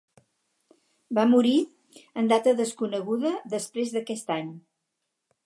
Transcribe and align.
Va 1.17 1.25
morir 1.33 1.53
en 2.21 2.31
data 2.33 2.55
desconeguda, 2.63 3.35
després 3.57 3.95
d'aquest 3.99 4.35
any. 4.41 4.53